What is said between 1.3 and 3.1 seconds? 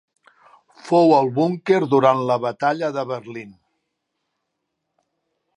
búnquer durant la Batalla de